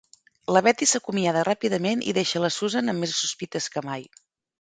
La 0.55 0.61
Betty 0.67 0.85
s'acomiada 0.91 1.43
ràpidament 1.47 2.01
i 2.11 2.13
deixa 2.19 2.41
la 2.45 2.49
Susan 2.55 2.91
amb 2.95 3.05
més 3.05 3.13
sospites 3.19 3.69
que 3.77 3.85
mai. 3.91 4.09